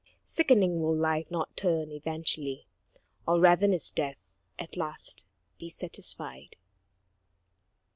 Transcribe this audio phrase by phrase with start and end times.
[0.25, 2.65] Sickening, will Life not turn eventually,
[3.27, 5.27] Or ravenous Death at last
[5.59, 6.55] be satisfied?